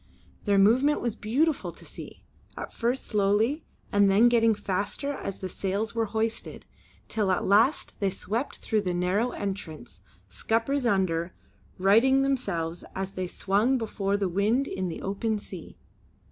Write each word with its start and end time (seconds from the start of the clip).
Their 0.45 0.57
movement 0.57 0.99
was 0.99 1.15
beautiful 1.15 1.71
to 1.71 1.85
see; 1.85 2.23
at 2.57 2.73
first 2.73 3.05
slowly, 3.05 3.65
and 3.91 4.09
then 4.09 4.29
getting 4.29 4.55
faster 4.55 5.11
as 5.13 5.37
the 5.37 5.47
sails 5.47 5.93
were 5.93 6.07
hoisted, 6.07 6.65
till 7.07 7.29
at 7.29 7.45
last 7.45 7.99
they 7.99 8.09
swept 8.09 8.55
through 8.57 8.81
the 8.81 8.95
narrow 8.95 9.29
entrance, 9.29 9.99
scuppers 10.27 10.87
under, 10.87 11.35
righting 11.77 12.23
themselves 12.23 12.83
as 12.95 13.11
they 13.11 13.27
swung 13.27 13.77
before 13.77 14.17
the 14.17 14.27
wind 14.27 14.67
in 14.67 14.87
the 14.89 15.03
open 15.03 15.37
sea. 15.37 15.77